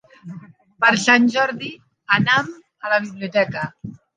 [0.85, 1.69] Per Sant Jordi
[2.17, 2.51] anam
[2.87, 3.71] a la biblioteca.